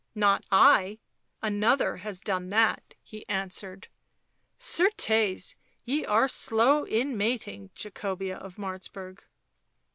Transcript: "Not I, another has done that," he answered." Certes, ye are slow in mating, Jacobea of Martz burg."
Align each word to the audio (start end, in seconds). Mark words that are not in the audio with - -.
"Not 0.15 0.43
I, 0.51 0.97
another 1.43 1.97
has 1.97 2.21
done 2.21 2.49
that," 2.49 2.95
he 3.03 3.23
answered." 3.29 3.87
Certes, 4.75 5.55
ye 5.85 6.05
are 6.07 6.27
slow 6.27 6.85
in 6.85 7.15
mating, 7.15 7.69
Jacobea 7.75 8.37
of 8.37 8.55
Martz 8.55 8.91
burg." 8.91 9.23